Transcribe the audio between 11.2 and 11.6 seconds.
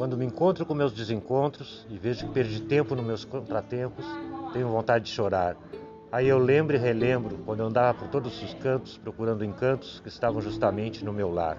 lar.